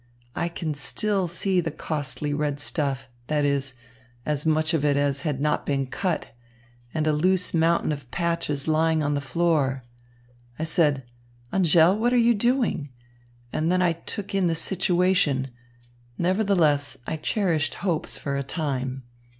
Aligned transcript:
I 0.35 0.49
can 0.49 0.73
still 0.73 1.27
see 1.27 1.61
the 1.61 1.69
costly 1.69 2.33
red 2.33 2.59
stuff, 2.59 3.07
that 3.27 3.45
is, 3.45 3.75
as 4.25 4.47
much 4.47 4.73
of 4.73 4.83
it 4.83 4.97
as 4.97 5.21
had 5.21 5.39
not 5.39 5.63
been 5.63 5.85
cut, 5.85 6.31
and 6.91 7.05
a 7.05 7.13
loose 7.13 7.53
mountain 7.53 7.91
of 7.91 8.09
patches 8.09 8.67
lying 8.67 9.03
on 9.03 9.13
the 9.13 9.21
floor. 9.21 9.83
I 10.57 10.63
said, 10.63 11.03
'Angèle, 11.53 11.95
what 11.99 12.13
are 12.13 12.17
you 12.17 12.33
doing?' 12.33 12.89
And 13.53 13.71
then 13.71 13.83
I 13.83 13.93
took 13.93 14.33
in 14.33 14.47
the 14.47 14.55
situation. 14.55 15.49
Nevertheless, 16.17 16.97
I 17.05 17.15
cherished 17.17 17.75
hopes 17.85 18.17
for 18.17 18.35
a 18.35 18.41
time. 18.41 19.03